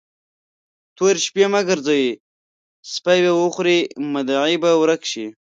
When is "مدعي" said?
4.13-4.55